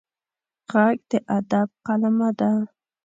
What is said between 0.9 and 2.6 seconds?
د ادب قلمه ده